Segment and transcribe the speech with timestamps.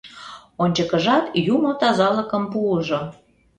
[0.63, 3.01] —Ончыкыжат юмо тазалыкым пуыжо.